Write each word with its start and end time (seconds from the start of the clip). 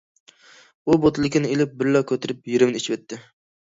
ئۇ 0.87 0.97
بوتۇلكىنى 1.05 1.53
ئېلىپ 1.53 1.79
بىرلا 1.83 2.05
كۆتۈرۈپ 2.15 2.53
يېرىمىنى 2.57 2.85
ئىچىۋەتتى. 2.85 3.27